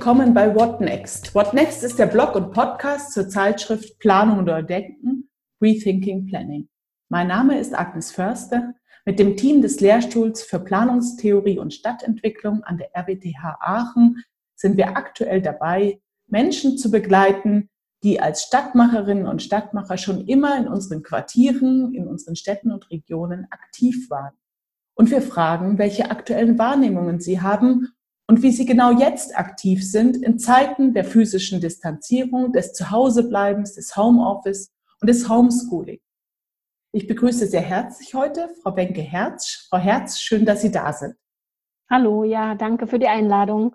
[0.00, 1.34] Willkommen bei What Next.
[1.34, 5.28] What Next ist der Blog und Podcast zur Zeitschrift Planung oder Denken,
[5.60, 6.70] Rethinking Planning.
[7.10, 8.72] Mein Name ist Agnes Förster.
[9.04, 14.24] Mit dem Team des Lehrstuhls für Planungstheorie und Stadtentwicklung an der RWTH Aachen
[14.56, 17.68] sind wir aktuell dabei, Menschen zu begleiten,
[18.02, 23.48] die als Stadtmacherinnen und Stadtmacher schon immer in unseren Quartieren, in unseren Städten und Regionen
[23.50, 24.32] aktiv waren.
[24.94, 27.88] Und wir fragen, welche aktuellen Wahrnehmungen sie haben
[28.30, 33.96] und wie sie genau jetzt aktiv sind in Zeiten der physischen Distanzierung, des Zuhausebleibens, des
[33.96, 35.98] Homeoffice und des Homeschooling.
[36.92, 39.66] Ich begrüße sehr herzlich heute Frau Wenke Herz.
[39.68, 41.16] Frau Herz, schön, dass Sie da sind.
[41.90, 43.74] Hallo, ja, danke für die Einladung.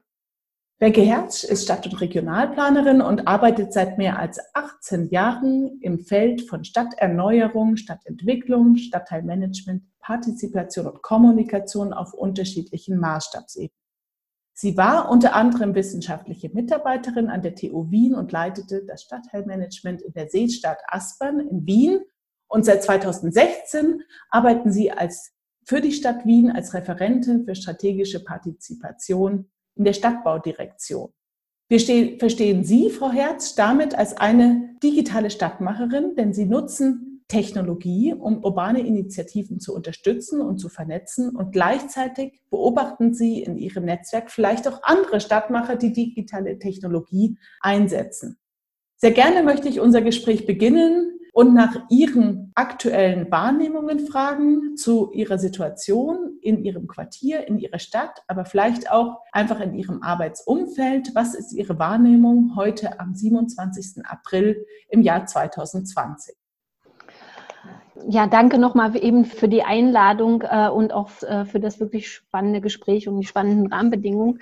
[0.80, 6.48] Wenke Herz ist Stadt- und Regionalplanerin und arbeitet seit mehr als 18 Jahren im Feld
[6.48, 13.85] von Stadterneuerung, Stadtentwicklung, Stadtteilmanagement, Partizipation und Kommunikation auf unterschiedlichen Maßstabsebenen.
[14.58, 20.14] Sie war unter anderem wissenschaftliche Mitarbeiterin an der TU Wien und leitete das Stadtteilmanagement in
[20.14, 22.00] der Seestadt Aspern in Wien.
[22.48, 25.34] Und seit 2016 arbeiten Sie als,
[25.66, 31.12] für die Stadt Wien als Referentin für strategische Partizipation in der Stadtbaudirektion.
[31.68, 38.44] Wir verstehen Sie, Frau Herz, damit als eine digitale Stadtmacherin, denn Sie nutzen Technologie, um
[38.44, 41.36] urbane Initiativen zu unterstützen und zu vernetzen.
[41.36, 48.38] Und gleichzeitig beobachten Sie in Ihrem Netzwerk vielleicht auch andere Stadtmacher, die digitale Technologie einsetzen.
[48.98, 55.38] Sehr gerne möchte ich unser Gespräch beginnen und nach Ihren aktuellen Wahrnehmungen fragen zu Ihrer
[55.38, 61.14] Situation in Ihrem Quartier, in Ihrer Stadt, aber vielleicht auch einfach in Ihrem Arbeitsumfeld.
[61.14, 64.06] Was ist Ihre Wahrnehmung heute am 27.
[64.06, 66.36] April im Jahr 2020?
[68.10, 72.60] Ja, danke nochmal eben für die Einladung äh, und auch äh, für das wirklich spannende
[72.60, 74.40] Gespräch und die spannenden Rahmenbedingungen.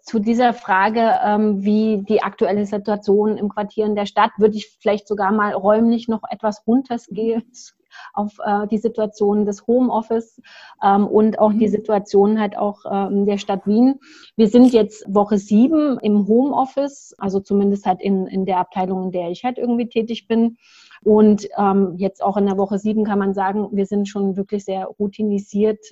[0.00, 4.78] Zu dieser Frage, ähm, wie die aktuelle Situation im Quartier in der Stadt, würde ich
[4.80, 7.44] vielleicht sogar mal räumlich noch etwas runtergehen
[8.14, 10.40] auf äh, die Situation des Homeoffice
[10.82, 11.72] ähm, und auch die mhm.
[11.72, 14.00] Situation halt auch ähm, der Stadt Wien.
[14.36, 19.12] Wir sind jetzt Woche sieben im Homeoffice, also zumindest halt in, in der Abteilung, in
[19.12, 20.56] der ich halt irgendwie tätig bin.
[21.04, 24.64] Und ähm, jetzt auch in der Woche sieben kann man sagen, wir sind schon wirklich
[24.64, 25.86] sehr routinisiert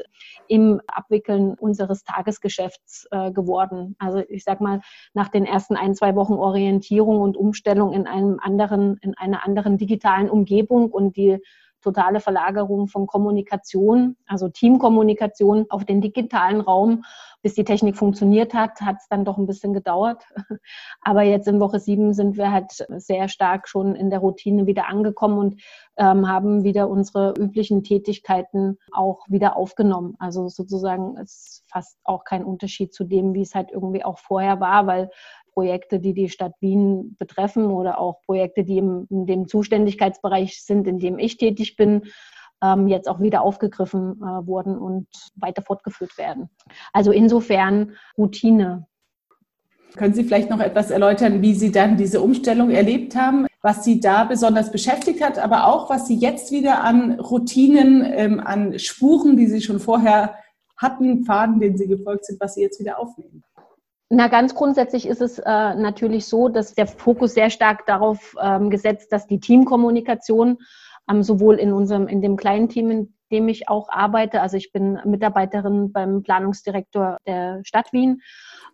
[0.49, 3.95] im Abwickeln unseres Tagesgeschäfts äh, geworden.
[3.99, 4.81] Also ich sag mal,
[5.13, 9.77] nach den ersten ein, zwei Wochen Orientierung und Umstellung in einem anderen, in einer anderen
[9.77, 11.39] digitalen Umgebung und die
[11.83, 17.05] totale Verlagerung von Kommunikation, also Teamkommunikation auf den digitalen Raum.
[17.43, 20.23] Bis die Technik funktioniert hat, hat es dann doch ein bisschen gedauert.
[21.01, 24.89] Aber jetzt in Woche sieben sind wir halt sehr stark schon in der Routine wieder
[24.89, 25.61] angekommen und
[25.97, 30.15] ähm, haben wieder unsere üblichen Tätigkeiten auch wieder aufgenommen.
[30.21, 34.61] Also sozusagen ist fast auch kein Unterschied zu dem, wie es halt irgendwie auch vorher
[34.61, 35.11] war, weil
[35.53, 40.87] Projekte, die die Stadt Wien betreffen oder auch Projekte, die im, in dem Zuständigkeitsbereich sind,
[40.87, 42.03] in dem ich tätig bin,
[42.63, 46.49] ähm, jetzt auch wieder aufgegriffen äh, wurden und weiter fortgeführt werden.
[46.93, 48.87] Also insofern Routine.
[49.97, 54.01] Können Sie vielleicht noch etwas erläutern, wie Sie dann diese Umstellung erlebt haben, was Sie
[54.01, 59.37] da besonders beschäftigt hat, aber auch was Sie jetzt wieder an Routinen, ähm, an Spuren,
[59.37, 60.37] die Sie schon vorher
[60.79, 63.45] hatten, Pfaden, denen Sie gefolgt sind, was Sie jetzt wieder aufnehmen?
[64.15, 68.69] Na, ganz grundsätzlich ist es äh, natürlich so, dass der Fokus sehr stark darauf ähm,
[68.69, 70.59] gesetzt, dass die Teamkommunikation
[71.09, 74.71] ähm, sowohl in unserem, in dem kleinen Team, in dem ich auch arbeite, also ich
[74.71, 78.21] bin Mitarbeiterin beim Planungsdirektor der Stadt Wien,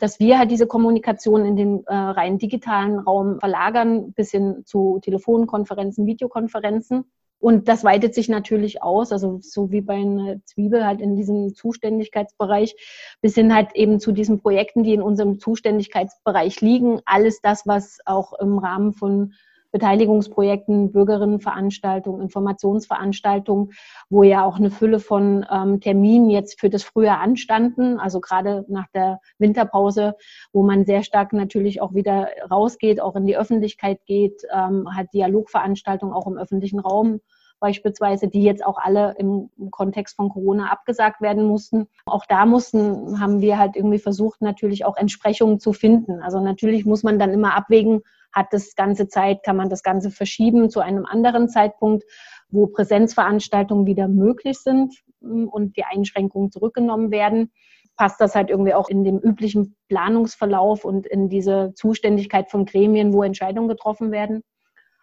[0.00, 4.98] dass wir halt diese Kommunikation in den äh, rein digitalen Raum verlagern, bis hin zu
[5.04, 7.04] Telefonkonferenzen, Videokonferenzen
[7.40, 11.54] und das weitet sich natürlich aus, also so wie bei einer Zwiebel halt in diesem
[11.54, 12.74] Zuständigkeitsbereich,
[13.20, 17.00] bis hin halt eben zu diesen Projekten, die in unserem Zuständigkeitsbereich liegen.
[17.04, 19.34] Alles das, was auch im Rahmen von
[19.72, 23.72] Beteiligungsprojekten, Bürgerinnenveranstaltungen, Informationsveranstaltungen,
[24.08, 28.64] wo ja auch eine Fülle von ähm, Terminen jetzt für das Frühjahr anstanden, also gerade
[28.68, 30.14] nach der Winterpause,
[30.52, 35.12] wo man sehr stark natürlich auch wieder rausgeht, auch in die Öffentlichkeit geht, ähm, hat
[35.12, 37.20] Dialogveranstaltungen auch im öffentlichen Raum
[37.60, 41.88] beispielsweise, die jetzt auch alle im Kontext von Corona abgesagt werden mussten.
[42.06, 46.22] Auch da mussten, haben wir halt irgendwie versucht, natürlich auch Entsprechungen zu finden.
[46.22, 50.10] Also natürlich muss man dann immer abwägen, hat das ganze Zeit, kann man das Ganze
[50.10, 52.04] verschieben zu einem anderen Zeitpunkt,
[52.50, 57.52] wo Präsenzveranstaltungen wieder möglich sind mm, und die Einschränkungen zurückgenommen werden.
[57.96, 63.12] Passt das halt irgendwie auch in dem üblichen Planungsverlauf und in diese Zuständigkeit von Gremien,
[63.12, 64.44] wo Entscheidungen getroffen werden?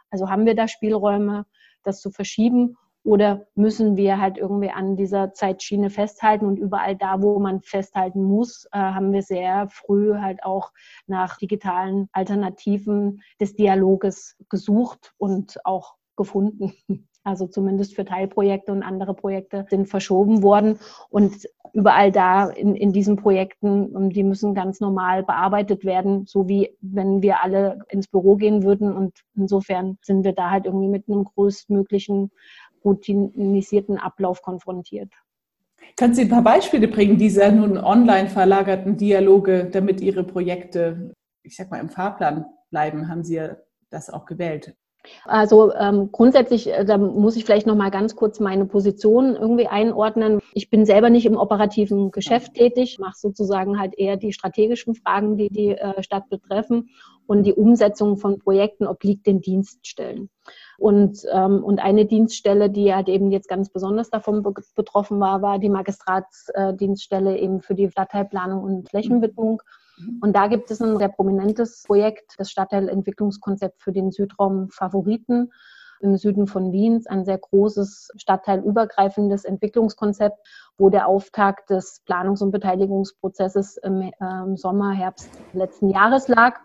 [0.10, 1.46] Also haben wir da Spielräume,
[1.84, 7.22] das zu verschieben Oder müssen wir halt irgendwie an dieser Zeitschiene festhalten und überall da,
[7.22, 10.72] wo man festhalten muss, äh, haben wir sehr früh halt auch
[11.06, 16.74] nach digitalen Alternativen des Dialoges gesucht und auch gefunden.
[17.28, 20.78] Also zumindest für Teilprojekte und andere Projekte sind verschoben worden.
[21.10, 26.78] Und überall da in, in diesen Projekten, die müssen ganz normal bearbeitet werden, so wie
[26.82, 28.94] wenn wir alle ins Büro gehen würden.
[28.94, 32.30] Und insofern sind wir da halt irgendwie mit einem größtmöglichen
[32.86, 35.12] routinisierten Ablauf konfrontiert.
[35.98, 41.56] Können Sie ein paar Beispiele bringen dieser nun online verlagerten Dialoge, damit Ihre Projekte, ich
[41.56, 43.08] sag mal, im Fahrplan bleiben?
[43.08, 43.58] Haben Sie ja
[43.90, 44.76] das auch gewählt?
[45.24, 49.68] Also ähm, grundsätzlich, äh, da muss ich vielleicht noch mal ganz kurz meine Position irgendwie
[49.68, 50.40] einordnen.
[50.54, 55.38] Ich bin selber nicht im operativen Geschäft tätig, mache sozusagen halt eher die strategischen Fragen,
[55.38, 56.90] die die äh, Stadt betreffen
[57.28, 60.30] und die Umsetzung von Projekten obliegt den Dienststellen.
[60.78, 65.42] Und, ähm, und eine Dienststelle, die halt eben jetzt ganz besonders davon be betroffen war,
[65.42, 69.62] war die Magistratsdienststelle eben für die Stadtteilplanung und Flächenwidmung.
[69.98, 70.20] Mhm.
[70.22, 75.52] Und da gibt es ein sehr prominentes Projekt, das Stadtteilentwicklungskonzept für den Südraum Favoriten
[76.02, 80.38] im Süden von Wiens, ein sehr großes stadtteilübergreifendes Entwicklungskonzept,
[80.78, 84.12] wo der Auftakt des Planungs- und Beteiligungsprozesses im äh,
[84.56, 86.60] Sommer, Herbst letzten Jahres lag.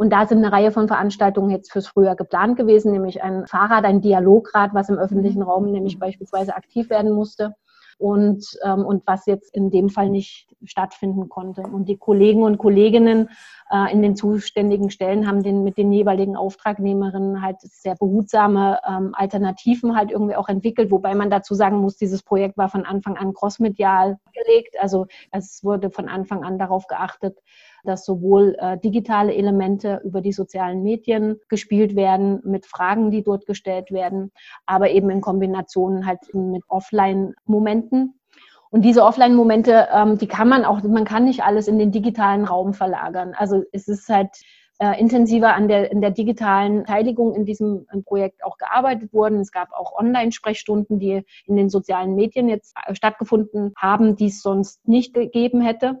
[0.00, 3.84] Und da sind eine Reihe von Veranstaltungen jetzt fürs Frühjahr geplant gewesen, nämlich ein Fahrrad,
[3.84, 7.54] ein Dialograd, was im öffentlichen Raum nämlich beispielsweise aktiv werden musste
[7.98, 11.60] und, ähm, und was jetzt in dem Fall nicht stattfinden konnte.
[11.64, 13.28] Und die Kollegen und Kolleginnen
[13.70, 19.10] äh, in den zuständigen Stellen haben den, mit den jeweiligen Auftragnehmerinnen halt sehr behutsame ähm,
[19.12, 23.18] Alternativen halt irgendwie auch entwickelt, wobei man dazu sagen muss, dieses Projekt war von Anfang
[23.18, 24.76] an crossmedial gelegt.
[24.80, 27.36] Also es wurde von Anfang an darauf geachtet,
[27.84, 33.46] dass sowohl äh, digitale Elemente über die sozialen Medien gespielt werden, mit Fragen, die dort
[33.46, 34.32] gestellt werden,
[34.66, 38.14] aber eben in Kombination halt mit Offline-Momenten.
[38.70, 42.44] Und diese Offline-Momente, ähm, die kann man auch, man kann nicht alles in den digitalen
[42.44, 43.34] Raum verlagern.
[43.36, 44.30] Also es ist halt
[44.80, 49.40] äh, intensiver an der, in der digitalen Beteiligung in diesem Projekt auch gearbeitet worden.
[49.40, 54.40] Es gab auch Online-Sprechstunden, die in den sozialen Medien jetzt äh, stattgefunden haben, die es
[54.40, 56.00] sonst nicht gegeben hätte.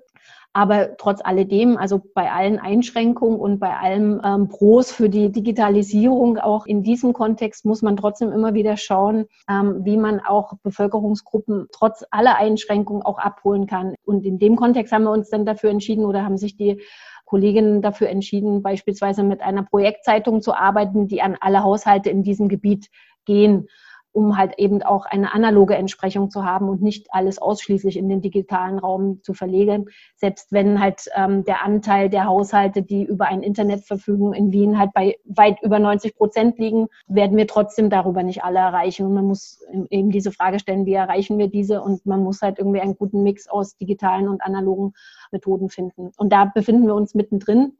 [0.52, 6.38] Aber trotz alledem, also bei allen Einschränkungen und bei allem ähm, Pros für die Digitalisierung,
[6.38, 11.68] auch in diesem Kontext muss man trotzdem immer wieder schauen, ähm, wie man auch Bevölkerungsgruppen
[11.70, 13.94] trotz aller Einschränkungen auch abholen kann.
[14.04, 16.82] Und in dem Kontext haben wir uns dann dafür entschieden oder haben sich die
[17.26, 22.48] Kolleginnen dafür entschieden, beispielsweise mit einer Projektzeitung zu arbeiten, die an alle Haushalte in diesem
[22.48, 22.88] Gebiet
[23.24, 23.68] gehen
[24.12, 28.20] um halt eben auch eine analoge Entsprechung zu haben und nicht alles ausschließlich in den
[28.20, 29.86] digitalen Raum zu verlegen.
[30.16, 34.78] Selbst wenn halt ähm, der Anteil der Haushalte, die über ein Internet verfügen, in Wien
[34.78, 39.06] halt bei weit über 90 Prozent liegen, werden wir trotzdem darüber nicht alle erreichen.
[39.06, 39.60] Und man muss
[39.90, 41.80] eben diese Frage stellen, wie erreichen wir diese?
[41.80, 44.92] Und man muss halt irgendwie einen guten Mix aus digitalen und analogen
[45.30, 46.10] Methoden finden.
[46.16, 47.74] Und da befinden wir uns mittendrin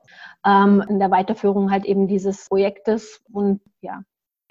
[0.47, 3.21] ähm, in der Weiterführung halt eben dieses Projektes.
[3.33, 4.03] Und ja,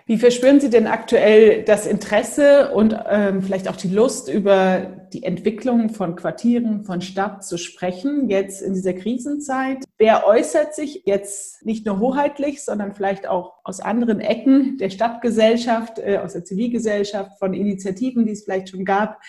[0.09, 5.21] wie verspüren Sie denn aktuell das Interesse und ähm, vielleicht auch die Lust, über die
[5.21, 9.83] Entwicklung von Quartieren, von Stadt zu sprechen, jetzt in dieser Krisenzeit?
[9.99, 15.99] Wer äußert sich jetzt nicht nur hoheitlich, sondern vielleicht auch aus anderen Ecken der Stadtgesellschaft,
[15.99, 19.21] äh, aus der Zivilgesellschaft, von Initiativen, die es vielleicht schon gab?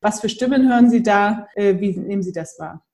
[0.00, 1.48] Was für Stimmen hören Sie da?
[1.56, 2.87] Äh, wie nehmen Sie das wahr?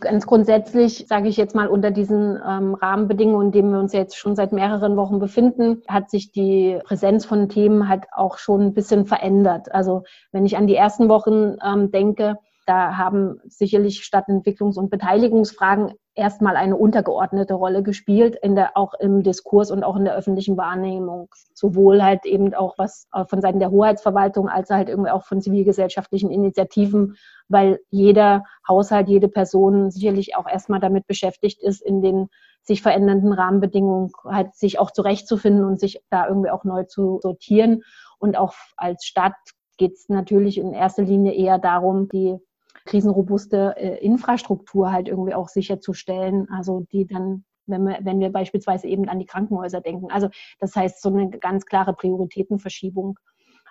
[0.00, 4.16] Ganz grundsätzlich, sage ich jetzt mal, unter diesen ähm, Rahmenbedingungen, in denen wir uns jetzt
[4.16, 8.74] schon seit mehreren Wochen befinden, hat sich die Präsenz von Themen halt auch schon ein
[8.74, 9.72] bisschen verändert.
[9.72, 15.92] Also wenn ich an die ersten Wochen ähm, denke, da haben sicherlich Stadtentwicklungs- und Beteiligungsfragen
[16.20, 20.56] erstmal eine untergeordnete Rolle gespielt, in der, auch im Diskurs und auch in der öffentlichen
[20.56, 21.28] Wahrnehmung.
[21.54, 25.40] Sowohl halt eben auch was äh, von Seiten der Hoheitsverwaltung als halt irgendwie auch von
[25.40, 27.16] zivilgesellschaftlichen Initiativen,
[27.48, 32.28] weil jeder Haushalt, jede Person sicherlich auch erstmal damit beschäftigt ist, in den
[32.62, 37.82] sich verändernden Rahmenbedingungen halt sich auch zurechtzufinden und sich da irgendwie auch neu zu sortieren.
[38.18, 39.34] Und auch als Stadt
[39.78, 42.38] geht es natürlich in erster Linie eher darum, die
[42.84, 48.86] krisenrobuste äh, Infrastruktur halt irgendwie auch sicherzustellen, also die dann wenn wir, wenn wir beispielsweise
[48.88, 50.10] eben an die Krankenhäuser denken.
[50.10, 53.18] Also das heißt so eine ganz klare Prioritätenverschiebung.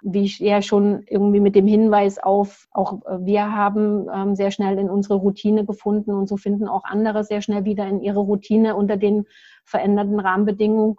[0.02, 4.52] Wie ich ja schon irgendwie mit dem Hinweis auf, auch äh, wir haben ähm, sehr
[4.52, 8.22] schnell in unsere Routine gefunden und so finden auch andere sehr schnell wieder in ihre
[8.22, 9.26] Routine unter den
[9.66, 10.96] veränderten Rahmenbedingungen.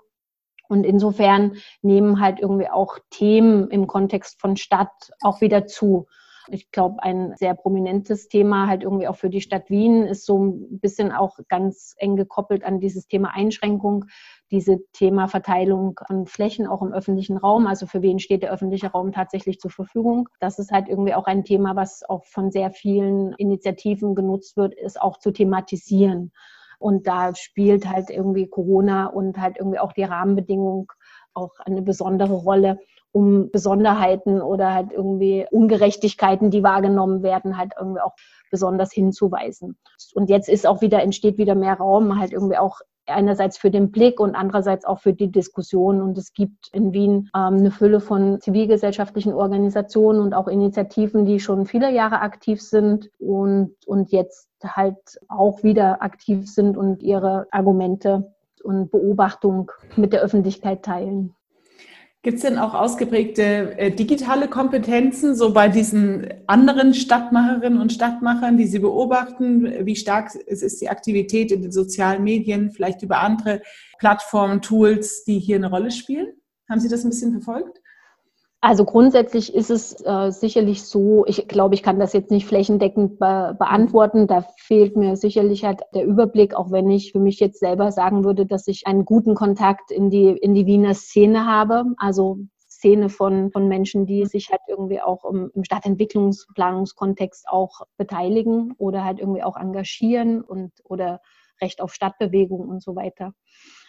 [0.69, 6.07] Und insofern nehmen halt irgendwie auch Themen im Kontext von Stadt auch wieder zu.
[6.52, 10.45] Ich glaube, ein sehr prominentes Thema halt irgendwie auch für die Stadt Wien ist so
[10.45, 14.07] ein bisschen auch ganz eng gekoppelt an dieses Thema Einschränkung,
[14.50, 17.66] diese Thema Verteilung von Flächen auch im öffentlichen Raum.
[17.66, 20.28] Also für wen steht der öffentliche Raum tatsächlich zur Verfügung?
[20.40, 24.75] Das ist halt irgendwie auch ein Thema, was auch von sehr vielen Initiativen genutzt wird,
[24.75, 26.33] ist auch zu thematisieren.
[26.78, 30.87] Und da spielt halt irgendwie Corona und halt irgendwie auch die Rahmenbedingungen
[31.35, 32.78] auch eine besondere Rolle,
[33.12, 38.14] um Besonderheiten oder halt irgendwie Ungerechtigkeiten, die wahrgenommen werden, halt irgendwie auch
[38.50, 39.76] besonders hinzuweisen.
[40.14, 43.90] Und jetzt ist auch wieder, entsteht wieder mehr Raum, halt irgendwie auch einerseits für den
[43.90, 46.00] Blick und andererseits auch für die Diskussion.
[46.00, 51.40] Und es gibt in Wien ähm, eine Fülle von zivilgesellschaftlichen Organisationen und auch Initiativen, die
[51.40, 57.47] schon viele Jahre aktiv sind und, und jetzt halt auch wieder aktiv sind und ihre
[57.50, 61.35] Argumente und Beobachtung mit der Öffentlichkeit teilen.
[62.23, 68.59] Gibt es denn auch ausgeprägte äh, digitale Kompetenzen, so bei diesen anderen Stadtmacherinnen und Stadtmachern,
[68.59, 69.87] die Sie beobachten?
[69.87, 73.62] Wie stark ist, ist die Aktivität in den sozialen Medien, vielleicht über andere
[73.99, 76.29] Plattformen, Tools, die hier eine Rolle spielen?
[76.69, 77.79] Haben Sie das ein bisschen verfolgt?
[78.62, 83.19] Also grundsätzlich ist es äh, sicherlich so, ich glaube, ich kann das jetzt nicht flächendeckend
[83.19, 84.26] be beantworten.
[84.26, 88.23] Da fehlt mir sicherlich halt der Überblick, auch wenn ich für mich jetzt selber sagen
[88.23, 91.85] würde, dass ich einen guten Kontakt in die, in die Wiener Szene habe.
[91.97, 92.37] Also
[92.69, 99.05] Szene von, von Menschen, die sich halt irgendwie auch im, im Stadtentwicklungsplanungskontext auch beteiligen oder
[99.05, 101.21] halt irgendwie auch engagieren und oder
[101.62, 103.33] Recht auf Stadtbewegung und so weiter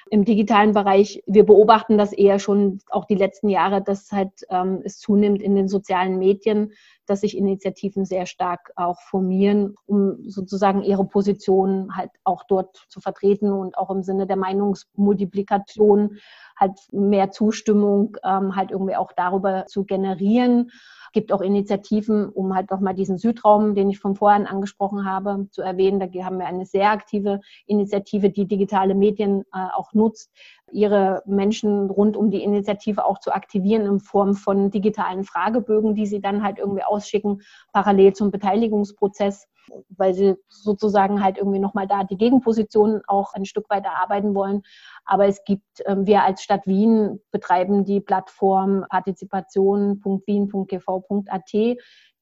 [0.10, 4.82] im digitalen Bereich, wir beobachten das eher schon auch die letzten Jahre, dass halt ähm,
[4.84, 6.74] es zunimmt in den sozialen Medien,
[7.12, 13.02] dass sich Initiativen sehr stark auch formieren, um sozusagen ihre Position halt auch dort zu
[13.02, 16.18] vertreten und auch im Sinne der Meinungsmultiplikation
[16.58, 20.72] halt mehr Zustimmung ähm, halt irgendwie auch darüber zu generieren
[21.14, 25.62] gibt auch Initiativen, um halt nochmal diesen Südraum, den ich von vorhin angesprochen habe, zu
[25.62, 26.00] erwähnen.
[26.00, 30.32] Da haben wir eine sehr aktive Initiative, die digitale Medien äh, auch nutzt,
[30.72, 36.06] ihre Menschen rund um die Initiative auch zu aktivieren in Form von digitalen Fragebögen, die
[36.06, 39.48] sie dann halt irgendwie ausschicken, parallel zum Beteiligungsprozess
[39.90, 44.64] weil sie sozusagen halt irgendwie nochmal da die Gegenposition auch ein Stück weit erarbeiten wollen.
[45.06, 51.54] Aber es gibt, ähm, wir als Stadt Wien betreiben die Plattform partizipation.wien.gv.at,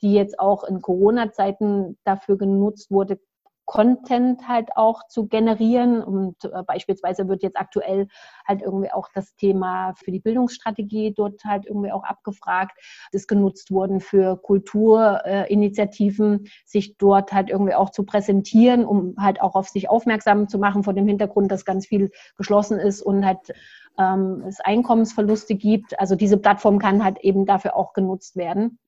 [0.01, 3.19] die jetzt auch in Corona-Zeiten dafür genutzt wurde,
[3.69, 6.03] Content halt auch zu generieren.
[6.03, 8.07] Und äh, beispielsweise wird jetzt aktuell
[8.47, 12.79] halt irgendwie auch das Thema für die Bildungsstrategie dort halt irgendwie auch abgefragt.
[13.11, 19.53] Das genutzt worden für Kulturinitiativen, sich dort halt irgendwie auch zu präsentieren, um halt auch
[19.53, 23.53] auf sich aufmerksam zu machen, vor dem Hintergrund, dass ganz viel geschlossen ist und halt
[23.99, 25.99] ähm, es Einkommensverluste gibt.
[25.99, 28.79] Also diese Plattform kann halt eben dafür auch genutzt werden.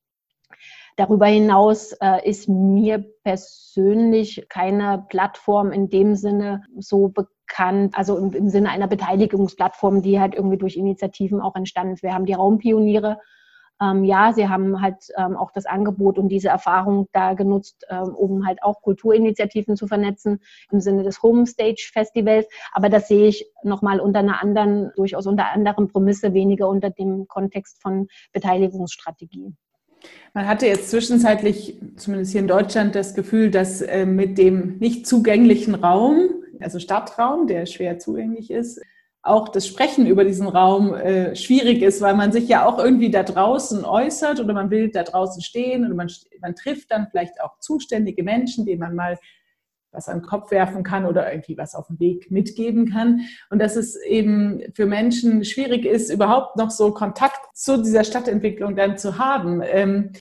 [0.98, 8.34] Darüber hinaus äh, ist mir persönlich keine Plattform in dem Sinne so bekannt, also im,
[8.34, 12.04] im Sinne einer Beteiligungsplattform, die halt irgendwie durch Initiativen auch entstanden ist.
[12.04, 13.20] Wir haben die Raumpioniere.
[13.82, 18.14] Ähm, ja, sie haben halt ähm, auch das Angebot und diese Erfahrung da genutzt, ähm,
[18.16, 20.40] um halt auch Kulturinitiativen zu vernetzen
[20.72, 22.48] im Sinne des Homestage Festivals.
[22.74, 27.28] Aber das sehe ich nochmal unter einer anderen, durchaus unter anderen Prämisse, weniger unter dem
[27.28, 29.56] Kontext von Beteiligungsstrategie.
[30.34, 35.06] Man hatte jetzt zwischenzeitlich, zumindest hier in Deutschland, das Gefühl, dass äh, mit dem nicht
[35.06, 36.30] zugänglichen Raum,
[36.60, 38.82] also Stadtraum, der schwer zugänglich ist,
[39.24, 43.12] auch das Sprechen über diesen Raum äh, schwierig ist, weil man sich ja auch irgendwie
[43.12, 47.40] da draußen äußert oder man will da draußen stehen und man, man trifft dann vielleicht
[47.42, 49.20] auch zuständige Menschen, denen man mal
[49.92, 53.22] was an den Kopf werfen kann oder irgendwie was auf dem Weg mitgeben kann.
[53.50, 58.76] Und dass es eben für Menschen schwierig ist, überhaupt noch so Kontakt zu dieser Stadtentwicklung
[58.76, 59.62] dann zu haben.
[59.64, 60.12] Ähm,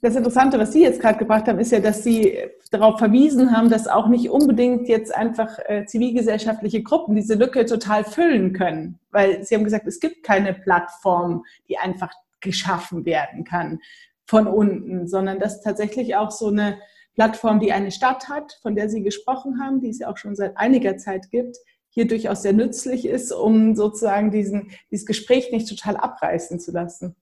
[0.00, 2.36] das Interessante, was Sie jetzt gerade gebracht haben, ist ja, dass Sie
[2.72, 8.02] darauf verwiesen haben, dass auch nicht unbedingt jetzt einfach äh, zivilgesellschaftliche Gruppen diese Lücke total
[8.02, 8.98] füllen können.
[9.12, 13.78] Weil Sie haben gesagt, es gibt keine Plattform, die einfach geschaffen werden kann
[14.26, 16.78] von unten, sondern dass tatsächlich auch so eine
[17.14, 20.34] Plattform, die eine Stadt hat, von der Sie gesprochen haben, die es ja auch schon
[20.34, 21.56] seit einiger Zeit gibt,
[21.90, 27.14] hier durchaus sehr nützlich ist, um sozusagen diesen, dieses Gespräch nicht total abreißen zu lassen.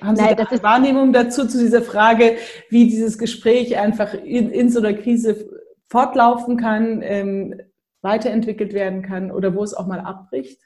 [0.00, 2.36] Haben Sie Nein, da eine Wahrnehmung dazu, zu dieser Frage,
[2.70, 5.50] wie dieses Gespräch einfach in, in so einer Krise
[5.88, 7.60] fortlaufen kann, ähm,
[8.00, 10.62] weiterentwickelt werden kann oder wo es auch mal abbricht?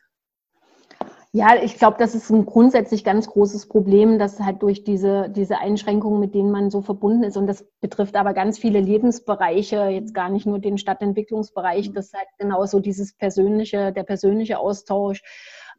[1.37, 5.59] Ja, ich glaube, das ist ein grundsätzlich ganz großes Problem, dass halt durch diese, diese
[5.59, 10.15] Einschränkungen, mit denen man so verbunden ist, und das betrifft aber ganz viele Lebensbereiche, jetzt
[10.15, 15.25] gar nicht nur den Stadtentwicklungsbereich, dass halt genauso dieses persönliche, der persönliche Austausch,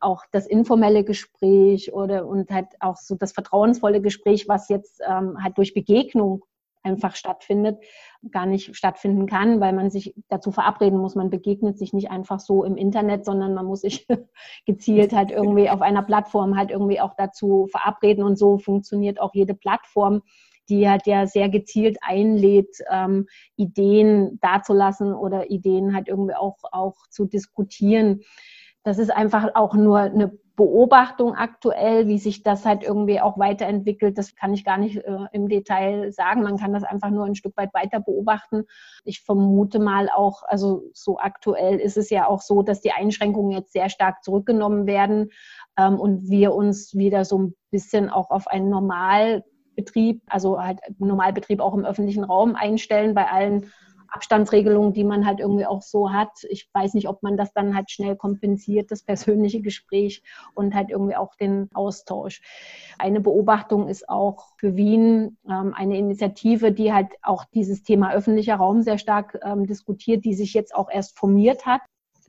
[0.01, 5.41] auch das informelle Gespräch oder und halt auch so das vertrauensvolle Gespräch, was jetzt ähm,
[5.41, 6.43] halt durch Begegnung
[6.85, 7.79] einfach stattfindet,
[8.31, 11.15] gar nicht stattfinden kann, weil man sich dazu verabreden muss.
[11.15, 14.07] Man begegnet sich nicht einfach so im Internet, sondern man muss sich
[14.65, 18.23] gezielt halt irgendwie auf einer Plattform halt irgendwie auch dazu verabreden.
[18.23, 20.21] Und so funktioniert auch jede Plattform,
[20.69, 26.95] die halt ja sehr gezielt einlädt, ähm, Ideen dazulassen oder Ideen halt irgendwie auch, auch
[27.09, 28.21] zu diskutieren.
[28.83, 34.17] Das ist einfach auch nur eine Beobachtung aktuell, wie sich das halt irgendwie auch weiterentwickelt.
[34.17, 36.43] Das kann ich gar nicht äh, im Detail sagen.
[36.43, 38.63] Man kann das einfach nur ein Stück weit weiter beobachten.
[39.03, 43.51] Ich vermute mal auch, also so aktuell ist es ja auch so, dass die Einschränkungen
[43.51, 45.29] jetzt sehr stark zurückgenommen werden
[45.77, 51.59] ähm, und wir uns wieder so ein bisschen auch auf einen Normalbetrieb, also halt Normalbetrieb
[51.59, 53.71] auch im öffentlichen Raum einstellen bei allen
[54.09, 56.31] Abstandsregelungen, die man halt irgendwie auch so hat.
[56.49, 60.89] Ich weiß nicht, ob man das dann halt schnell kompensiert, das persönliche Gespräch und halt
[60.89, 62.41] irgendwie auch den Austausch.
[62.97, 68.55] Eine Beobachtung ist auch für Wien ähm, eine Initiative, die halt auch dieses Thema öffentlicher
[68.55, 71.81] Raum sehr stark ähm, diskutiert, die sich jetzt auch erst formiert hat.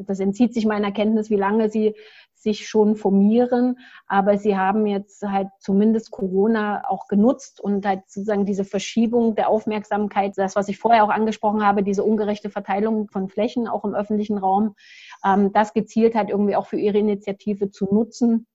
[0.05, 1.95] Das entzieht sich meiner Kenntnis, wie lange sie
[2.35, 8.45] sich schon formieren, aber sie haben jetzt halt zumindest Corona auch genutzt und halt sozusagen
[8.45, 13.29] diese Verschiebung der Aufmerksamkeit, das, was ich vorher auch angesprochen habe, diese ungerechte Verteilung von
[13.29, 14.75] Flächen auch im öffentlichen Raum,
[15.25, 18.47] ähm, das gezielt halt irgendwie auch für ihre Initiative zu nutzen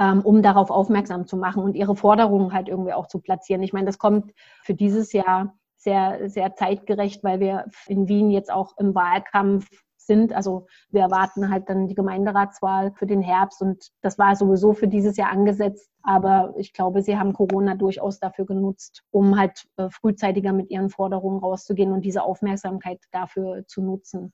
[0.00, 3.62] ähm, um darauf aufmerksam zu machen und ihre Forderungen halt irgendwie auch zu platzieren.
[3.62, 8.50] Ich meine, das kommt für dieses Jahr sehr, sehr zeitgerecht, weil wir in Wien jetzt
[8.50, 9.68] auch im Wahlkampf
[10.08, 10.32] sind.
[10.32, 14.88] Also wir erwarten halt dann die Gemeinderatswahl für den Herbst und das war sowieso für
[14.88, 15.88] dieses Jahr angesetzt.
[16.02, 20.90] Aber ich glaube, sie haben Corona durchaus dafür genutzt, um halt äh, frühzeitiger mit ihren
[20.90, 24.32] Forderungen rauszugehen und diese Aufmerksamkeit dafür zu nutzen.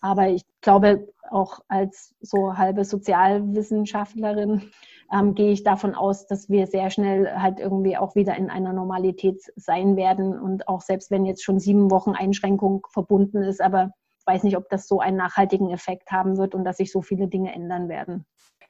[0.00, 4.70] Aber ich glaube, auch als so halbe Sozialwissenschaftlerin
[5.12, 8.72] ähm, gehe ich davon aus, dass wir sehr schnell halt irgendwie auch wieder in einer
[8.72, 10.38] Normalität sein werden.
[10.38, 13.92] Und auch selbst wenn jetzt schon sieben Wochen Einschränkung verbunden ist, aber
[14.30, 17.26] weiß nicht, ob das so einen nachhaltigen Effekt haben wird und dass sich so viele
[17.28, 18.24] Dinge ändern werden.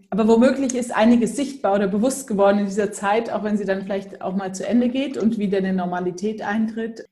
[0.09, 3.83] Aber womöglich ist einiges sichtbar oder bewusst geworden in dieser Zeit, auch wenn sie dann
[3.83, 7.07] vielleicht auch mal zu Ende geht und wieder eine Normalität eintritt.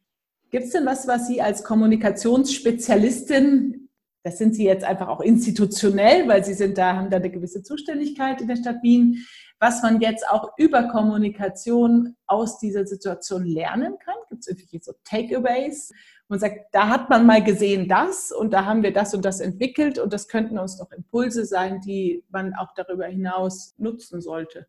[0.51, 3.91] Gibt es denn was, was Sie als Kommunikationsspezialistin,
[4.23, 7.63] das sind Sie jetzt einfach auch institutionell, weil Sie sind da, haben da eine gewisse
[7.63, 9.27] Zuständigkeit in der Stadt Wien,
[9.61, 14.15] was man jetzt auch über Kommunikation aus dieser Situation lernen kann?
[14.29, 15.93] Gibt es irgendwelche so Takeaways?
[16.29, 19.41] Man sagt, da hat man mal gesehen das und da haben wir das und das
[19.41, 24.67] entwickelt und das könnten uns doch Impulse sein, die man auch darüber hinaus nutzen sollte.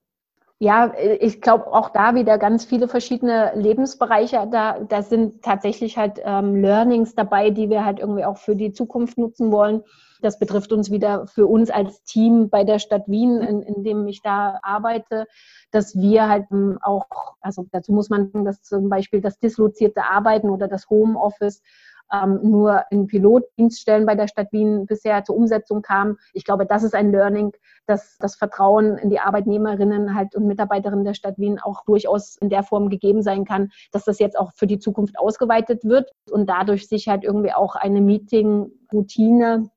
[0.61, 4.45] Ja, ich glaube auch da wieder ganz viele verschiedene Lebensbereiche.
[4.51, 8.73] Da, da sind tatsächlich halt ähm, Learnings dabei, die wir halt irgendwie auch für die
[8.73, 9.83] Zukunft nutzen wollen.
[10.21, 14.07] Das betrifft uns wieder für uns als Team bei der Stadt Wien, in, in dem
[14.07, 15.25] ich da arbeite,
[15.71, 17.07] dass wir halt ähm, auch,
[17.41, 21.61] also dazu muss man sagen, dass zum Beispiel das dislozierte Arbeiten oder das Homeoffice
[22.11, 26.17] ähm, nur in Pilotdienststellen bei der Stadt Wien bisher zur Umsetzung kam.
[26.33, 27.51] Ich glaube, das ist ein Learning,
[27.85, 32.49] dass das Vertrauen in die Arbeitnehmerinnen halt und Mitarbeiterinnen der Stadt Wien auch durchaus in
[32.49, 36.49] der Form gegeben sein kann, dass das jetzt auch für die Zukunft ausgeweitet wird und
[36.49, 39.69] dadurch sich halt irgendwie auch eine Meeting-Routine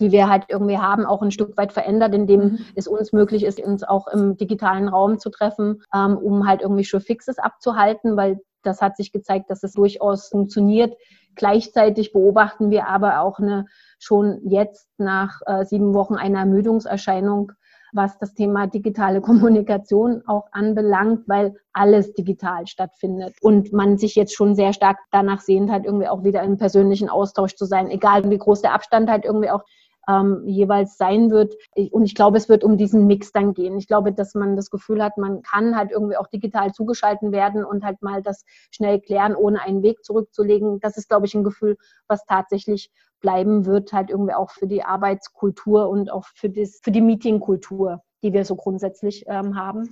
[0.00, 2.58] die wir halt irgendwie haben, auch ein Stück weit verändert, indem mhm.
[2.74, 6.84] es uns möglich ist, uns auch im digitalen Raum zu treffen, ähm, um halt irgendwie
[6.84, 10.94] schon Fixes abzuhalten, weil das hat sich gezeigt, dass es durchaus funktioniert.
[11.36, 13.66] Gleichzeitig beobachten wir aber auch eine
[13.98, 17.52] schon jetzt nach äh, sieben Wochen eine Ermüdungserscheinung,
[17.92, 24.34] was das Thema digitale Kommunikation auch anbelangt, weil alles digital stattfindet und man sich jetzt
[24.34, 28.28] schon sehr stark danach sehnt hat, irgendwie auch wieder im persönlichen Austausch zu sein, egal
[28.30, 29.62] wie groß der Abstand halt irgendwie auch
[30.08, 31.54] ähm, jeweils sein wird.
[31.90, 33.76] Und ich glaube, es wird um diesen Mix dann gehen.
[33.78, 37.64] Ich glaube, dass man das Gefühl hat, man kann halt irgendwie auch digital zugeschalten werden
[37.64, 40.80] und halt mal das schnell klären, ohne einen Weg zurückzulegen.
[40.80, 41.76] Das ist, glaube ich, ein Gefühl,
[42.08, 42.90] was tatsächlich
[43.20, 48.02] bleiben wird, halt irgendwie auch für die Arbeitskultur und auch für, das, für die Meetingkultur,
[48.22, 49.88] die wir so grundsätzlich ähm, haben.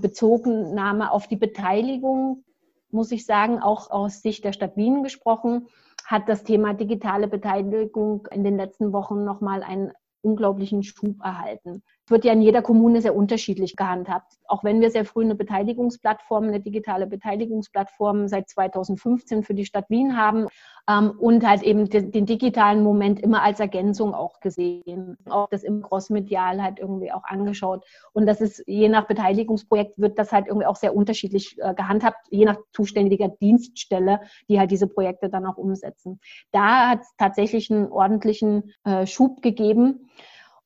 [0.00, 2.44] Bezugennahme auf die Beteiligung,
[2.90, 5.68] muss ich sagen, auch aus Sicht der Stadt Wien gesprochen,
[6.06, 12.24] hat das Thema digitale Beteiligung in den letzten Wochen nochmal einen unglaublichen Schub erhalten wird
[12.24, 14.34] ja in jeder Kommune sehr unterschiedlich gehandhabt.
[14.46, 19.88] Auch wenn wir sehr früh eine Beteiligungsplattform, eine digitale Beteiligungsplattform seit 2015 für die Stadt
[19.90, 20.46] Wien haben
[20.88, 25.62] ähm, und halt eben den, den, digitalen Moment immer als Ergänzung auch gesehen, auch das
[25.62, 27.84] im Crossmedial halt irgendwie auch angeschaut.
[28.12, 32.26] Und das ist je nach Beteiligungsprojekt wird das halt irgendwie auch sehr unterschiedlich äh, gehandhabt,
[32.30, 36.20] je nach zuständiger Dienststelle, die halt diese Projekte dann auch umsetzen.
[36.50, 40.10] Da hat es tatsächlich einen ordentlichen äh, Schub gegeben.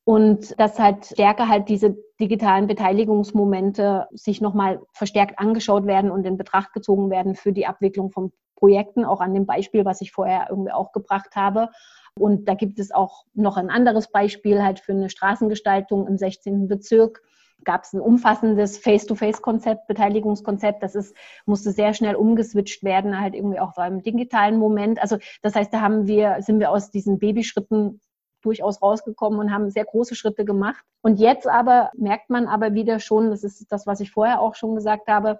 [0.05, 6.37] Und dass halt stärker halt diese digitalen Beteiligungsmomente sich nochmal verstärkt angeschaut werden und in
[6.37, 10.47] Betracht gezogen werden für die Abwicklung von Projekten, auch an dem Beispiel, was ich vorher
[10.49, 11.69] irgendwie auch gebracht habe.
[12.17, 16.67] Und da gibt es auch noch ein anderes Beispiel halt für eine Straßengestaltung im 16.
[16.67, 17.21] Bezirk.
[17.63, 20.83] Gab es ein umfassendes Face-to-Face-Konzept, Beteiligungskonzept.
[20.83, 21.15] Das ist,
[21.45, 25.01] musste sehr schnell umgeswitcht werden, halt irgendwie auch beim digitalen Moment.
[25.01, 27.99] Also das heißt, da haben wir, sind wir aus diesen Babyschritten
[28.45, 30.83] durchaus rausgekommen und haben sehr große Schritte gemacht.
[31.01, 34.55] Und jetzt aber merkt man aber wieder schon, das ist das, was ich vorher auch
[34.55, 35.39] schon gesagt habe,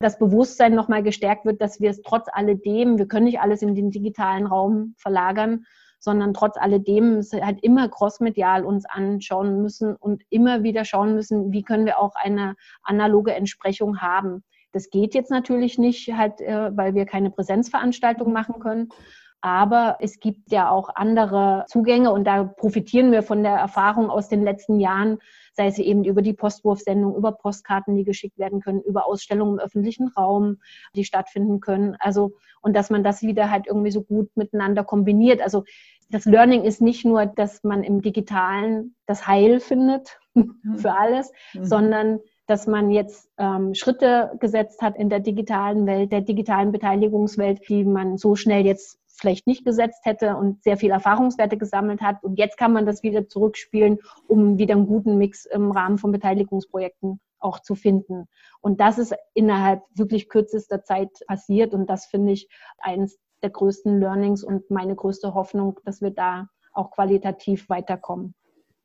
[0.00, 3.74] das Bewusstsein nochmal gestärkt wird, dass wir es trotz alledem, wir können nicht alles in
[3.74, 5.64] den digitalen Raum verlagern,
[5.98, 11.62] sondern trotz alledem halt immer crossmedial uns anschauen müssen und immer wieder schauen müssen, wie
[11.62, 14.44] können wir auch eine analoge Entsprechung haben.
[14.72, 18.90] Das geht jetzt natürlich nicht, halt, äh, weil wir keine Präsenzveranstaltung machen können.
[19.40, 24.28] Aber es gibt ja auch andere Zugänge und da profitieren wir von der Erfahrung aus
[24.28, 25.18] den letzten Jahren,
[25.52, 29.64] sei es eben über die Postwurfsendung, über Postkarten, die geschickt werden können, über Ausstellungen im
[29.64, 30.58] öffentlichen Raum,
[30.94, 31.96] die stattfinden können.
[32.00, 35.40] Also, und dass man das wieder halt irgendwie so gut miteinander kombiniert.
[35.40, 35.64] Also,
[36.10, 40.78] das Learning ist nicht nur, dass man im Digitalen das Heil findet mhm.
[40.78, 41.64] für alles, mhm.
[41.64, 47.68] sondern dass man jetzt ähm, Schritte gesetzt hat in der digitalen Welt, der digitalen Beteiligungswelt,
[47.68, 52.22] die man so schnell jetzt vielleicht nicht gesetzt hätte und sehr viel Erfahrungswerte gesammelt hat.
[52.22, 56.12] Und jetzt kann man das wieder zurückspielen, um wieder einen guten Mix im Rahmen von
[56.12, 58.26] Beteiligungsprojekten auch zu finden.
[58.60, 61.74] Und das ist innerhalb wirklich kürzester Zeit passiert.
[61.74, 66.48] Und das finde ich eines der größten Learnings und meine größte Hoffnung, dass wir da
[66.72, 68.34] auch qualitativ weiterkommen.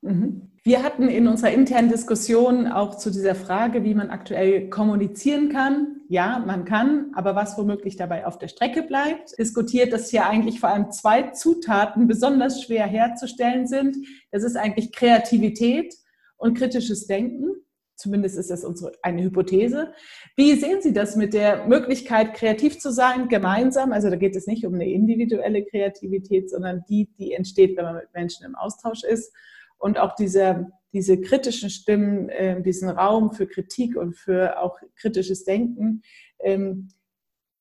[0.04, 0.50] Mhm.
[0.66, 6.02] Wir hatten in unserer internen Diskussion auch zu dieser Frage, wie man aktuell kommunizieren kann.
[6.08, 10.62] Ja, man kann, aber was womöglich dabei auf der Strecke bleibt, diskutiert, dass hier eigentlich
[10.62, 13.98] vor allem zwei Zutaten besonders schwer herzustellen sind.
[14.32, 15.94] Das ist eigentlich Kreativität
[16.38, 17.56] und kritisches Denken.
[17.96, 19.94] Zumindest ist das unsere, eine Hypothese.
[20.38, 23.92] Wie sehen Sie das mit der Möglichkeit, kreativ zu sein, gemeinsam?
[23.92, 27.96] Also da geht es nicht um eine individuelle Kreativität, sondern die, die entsteht, wenn man
[27.96, 29.34] mit Menschen im Austausch ist
[29.84, 35.43] und auch diese, diese kritischen Stimmen, äh, diesen Raum für Kritik und für auch kritisches
[35.43, 36.02] Denken.
[36.39, 36.88] Ähm,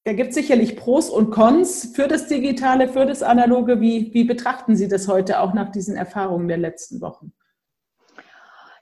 [0.05, 3.81] da gibt es sicherlich Pros und Cons für das Digitale, für das Analoge.
[3.81, 7.33] Wie, wie betrachten Sie das heute auch nach diesen Erfahrungen der letzten Wochen?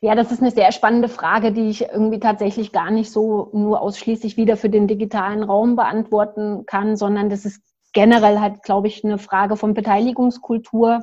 [0.02, 3.80] Ja, das ist eine sehr spannende Frage, die ich irgendwie tatsächlich gar nicht so nur
[3.80, 9.02] ausschließlich wieder für den digitalen Raum beantworten kann, sondern das ist generell halt, glaube ich,
[9.02, 11.02] eine Frage von Beteiligungskultur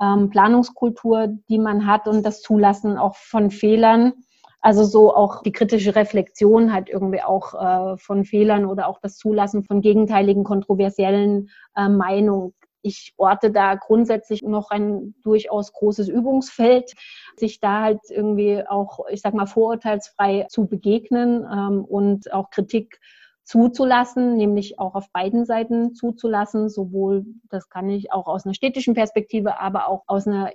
[0.00, 4.12] ähm, Planungskultur, die man hat und das Zulassen auch von Fehlern.
[4.60, 9.18] Also so auch die kritische Reflexion halt irgendwie auch äh, von Fehlern oder auch das
[9.18, 12.54] Zulassen von gegenteiligen, kontroversiellen äh, Meinungen.
[12.80, 16.92] Ich orte da grundsätzlich noch ein durchaus großes Übungsfeld,
[17.36, 23.00] sich da halt irgendwie auch, ich sag mal, vorurteilsfrei zu begegnen ähm, und auch Kritik
[23.44, 28.94] zuzulassen, nämlich auch auf beiden Seiten zuzulassen, sowohl, das kann ich auch aus einer städtischen
[28.94, 30.50] Perspektive, aber auch aus einer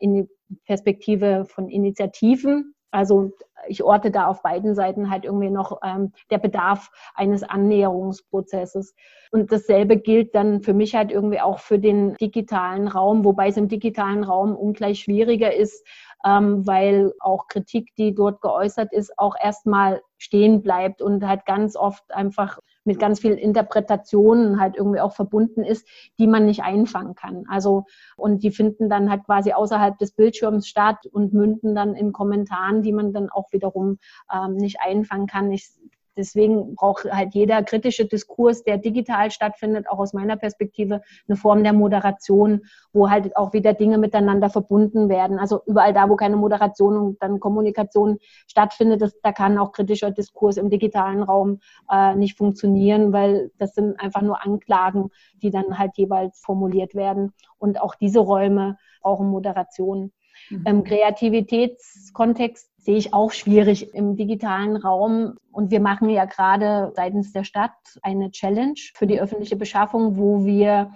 [0.65, 2.73] Perspektive von Initiativen.
[2.91, 3.32] Also
[3.67, 8.95] ich orte da auf beiden Seiten halt irgendwie noch ähm, der Bedarf eines Annäherungsprozesses.
[9.32, 13.58] Und dasselbe gilt dann für mich halt irgendwie auch für den digitalen Raum, wobei es
[13.58, 15.86] im digitalen Raum ungleich schwieriger ist,
[16.25, 21.76] ähm, weil auch Kritik, die dort geäußert ist, auch erstmal stehen bleibt und halt ganz
[21.76, 25.88] oft einfach mit ganz vielen Interpretationen halt irgendwie auch verbunden ist,
[26.20, 27.46] die man nicht einfangen kann.
[27.50, 32.12] Also, und die finden dann halt quasi außerhalb des Bildschirms statt und münden dann in
[32.12, 33.98] Kommentaren, die man dann auch wiederum
[34.32, 35.52] ähm, nicht einfangen kann.
[35.52, 35.72] Ich
[36.20, 41.64] Deswegen braucht halt jeder kritische Diskurs, der digital stattfindet, auch aus meiner Perspektive, eine Form
[41.64, 45.40] der Moderation, wo halt auch wieder Dinge miteinander verbunden werden.
[45.40, 50.12] Also überall da, wo keine Moderation und dann Kommunikation stattfindet, das, da kann auch kritischer
[50.12, 55.80] Diskurs im digitalen Raum äh, nicht funktionieren, weil das sind einfach nur Anklagen, die dann
[55.80, 57.32] halt jeweils formuliert werden.
[57.58, 60.12] Und auch diese Räume brauchen Moderation.
[60.50, 60.64] Mhm.
[60.66, 65.36] Im Kreativitätskontext sehe ich auch schwierig im digitalen Raum.
[65.52, 70.46] Und wir machen ja gerade seitens der Stadt eine Challenge für die öffentliche Beschaffung, wo
[70.46, 70.92] wir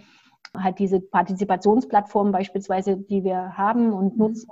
[0.58, 4.50] halt diese Partizipationsplattform beispielsweise, die wir haben und nutzen,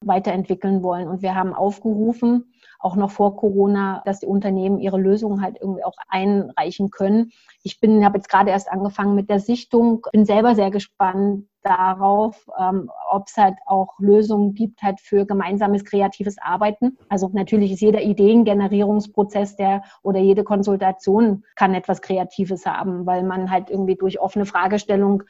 [0.00, 1.08] weiterentwickeln wollen.
[1.08, 2.53] Und wir haben aufgerufen,
[2.84, 7.32] auch noch vor Corona, dass die Unternehmen ihre Lösungen halt irgendwie auch einreichen können.
[7.62, 12.46] Ich bin, habe jetzt gerade erst angefangen mit der Sichtung, bin selber sehr gespannt darauf,
[12.60, 16.98] ähm, ob es halt auch Lösungen gibt halt für gemeinsames kreatives Arbeiten.
[17.08, 23.50] Also natürlich ist jeder Ideengenerierungsprozess der oder jede Konsultation kann etwas Kreatives haben, weil man
[23.50, 25.22] halt irgendwie durch offene Fragestellung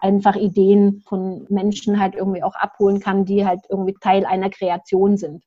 [0.00, 5.18] einfach Ideen von Menschen halt irgendwie auch abholen kann, die halt irgendwie Teil einer Kreation
[5.18, 5.44] sind.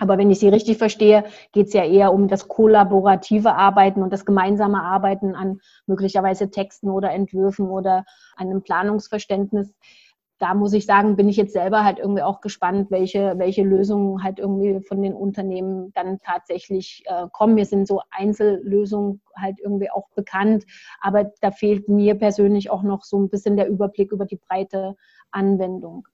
[0.00, 4.12] Aber wenn ich Sie richtig verstehe, geht es ja eher um das kollaborative Arbeiten und
[4.12, 9.74] das gemeinsame Arbeiten an möglicherweise Texten oder Entwürfen oder einem Planungsverständnis.
[10.38, 14.22] Da muss ich sagen, bin ich jetzt selber halt irgendwie auch gespannt, welche, welche Lösungen
[14.24, 17.54] halt irgendwie von den Unternehmen dann tatsächlich äh, kommen.
[17.54, 20.64] Mir sind so Einzellösungen halt irgendwie auch bekannt,
[21.02, 24.96] aber da fehlt mir persönlich auch noch so ein bisschen der Überblick über die breite
[25.30, 26.08] Anwendung.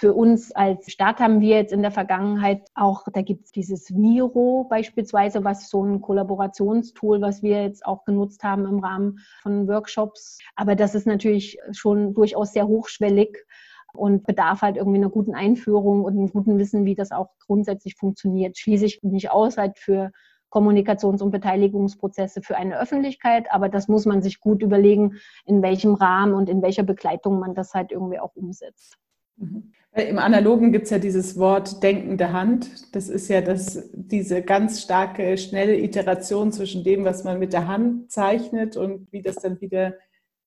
[0.00, 3.90] Für uns als Stadt haben wir jetzt in der Vergangenheit auch, da gibt es dieses
[3.90, 9.68] Miro beispielsweise, was so ein Kollaborationstool, was wir jetzt auch genutzt haben im Rahmen von
[9.68, 10.38] Workshops.
[10.56, 13.44] Aber das ist natürlich schon durchaus sehr hochschwellig
[13.92, 17.96] und bedarf halt irgendwie einer guten Einführung und einem guten Wissen, wie das auch grundsätzlich
[17.96, 18.56] funktioniert.
[18.56, 20.12] Schließe ich nicht aus halt für
[20.48, 25.92] Kommunikations- und Beteiligungsprozesse für eine Öffentlichkeit, aber das muss man sich gut überlegen, in welchem
[25.92, 28.96] Rahmen und in welcher Begleitung man das halt irgendwie auch umsetzt.
[29.40, 29.72] Mhm.
[29.92, 32.94] Im Analogen gibt es ja dieses Wort denkende Hand.
[32.94, 37.66] Das ist ja das, diese ganz starke, schnelle Iteration zwischen dem, was man mit der
[37.66, 39.94] Hand zeichnet und wie das dann wieder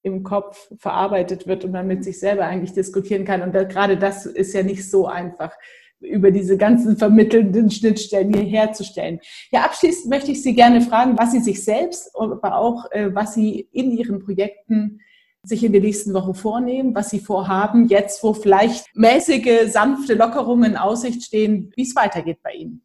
[0.02, 3.42] im Kopf verarbeitet wird und man mit sich selber eigentlich diskutieren kann.
[3.42, 5.54] Und da, gerade das ist ja nicht so einfach,
[6.00, 9.20] über diese ganzen vermittelnden Schnittstellen hier herzustellen.
[9.52, 13.34] Ja, abschließend möchte ich Sie gerne fragen, was Sie sich selbst, aber auch äh, was
[13.34, 15.00] Sie in Ihren Projekten
[15.44, 20.72] sich in der nächsten Woche vornehmen, was Sie vorhaben, jetzt wo vielleicht mäßige, sanfte Lockerungen
[20.72, 22.84] in Aussicht stehen, wie es weitergeht bei Ihnen.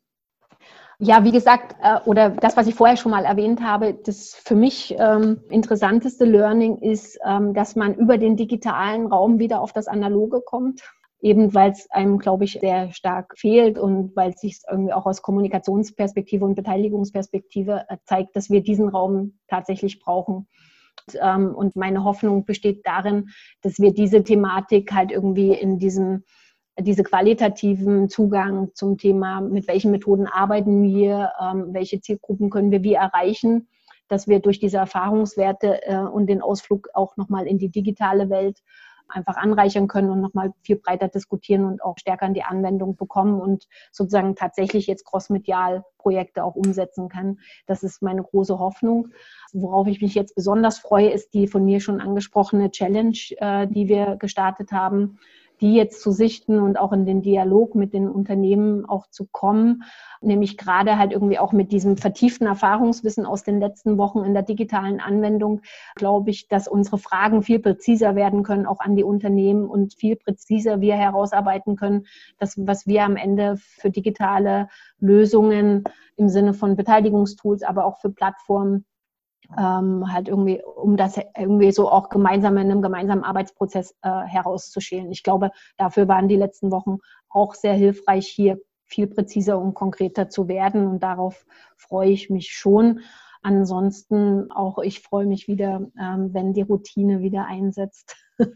[1.01, 4.57] Ja, wie gesagt, äh, oder das, was ich vorher schon mal erwähnt habe, das für
[4.57, 9.87] mich ähm, interessanteste Learning ist, ähm, dass man über den digitalen Raum wieder auf das
[9.87, 10.83] Analoge kommt.
[11.21, 15.07] Eben weil es einem, glaube ich, sehr stark fehlt und weil es sich irgendwie auch
[15.07, 20.49] aus Kommunikationsperspektive und Beteiligungsperspektive äh, zeigt, dass wir diesen Raum tatsächlich brauchen.
[21.21, 23.29] Ähm, und meine Hoffnung besteht darin,
[23.63, 26.25] dass wir diese Thematik halt irgendwie in diesem
[26.81, 32.85] diese qualitativen Zugang zum Thema, mit welchen Methoden arbeiten wir, ähm, welche Zielgruppen können wir
[32.85, 33.69] wie erreichen,
[34.09, 38.61] dass wir durch diese Erfahrungswerte äh, und den Ausflug auch nochmal in die digitale Welt
[39.09, 43.41] einfach anreichern können und nochmal viel breiter diskutieren und auch stärker in die Anwendung bekommen
[43.41, 47.39] und sozusagen tatsächlich jetzt crossmedial Projekte auch umsetzen kann.
[47.67, 49.09] Das ist meine große Hoffnung.
[49.53, 53.89] Worauf ich mich jetzt besonders freue, ist die von mir schon angesprochene Challenge, äh, die
[53.89, 55.19] wir gestartet haben
[55.61, 59.83] die jetzt zu sichten und auch in den Dialog mit den Unternehmen auch zu kommen,
[60.21, 64.43] nämlich gerade halt irgendwie auch mit diesem vertieften Erfahrungswissen aus den letzten Wochen in der
[64.43, 65.63] digitalen Anwendung,
[65.97, 70.17] glaube ich, dass unsere Fragen viel präziser werden können, auch an die Unternehmen und viel
[70.17, 72.07] präziser wir herausarbeiten können,
[72.39, 74.69] das, was wir am Ende für digitale
[75.01, 75.85] Lösungen
[76.17, 78.85] im Sinne von Beteiligungstools, aber auch für Plattformen
[79.57, 85.11] ähm, halt irgendwie, um das irgendwie so auch gemeinsam in einem gemeinsamen Arbeitsprozess äh, herauszuschälen.
[85.11, 90.29] Ich glaube, dafür waren die letzten Wochen auch sehr hilfreich, hier viel präziser und konkreter
[90.29, 93.01] zu werden und darauf freue ich mich schon.
[93.43, 98.17] Ansonsten auch ich freue mich wieder, ähm, wenn die Routine wieder einsetzt.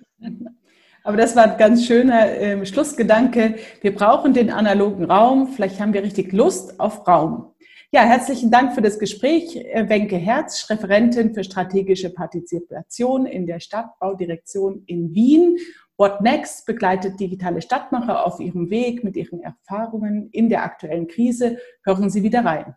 [1.05, 3.57] Aber das war ein ganz schöner äh, Schlussgedanke.
[3.81, 5.48] Wir brauchen den analogen Raum.
[5.48, 7.52] Vielleicht haben wir richtig Lust auf Raum.
[7.94, 9.55] Ja, herzlichen Dank für das Gespräch.
[9.55, 15.59] Äh, Wenke Herz, Referentin für strategische Partizipation in der Stadtbaudirektion in Wien.
[15.98, 21.59] What Next begleitet digitale Stadtmacher auf ihrem Weg mit ihren Erfahrungen in der aktuellen Krise.
[21.85, 22.74] Hören Sie wieder rein.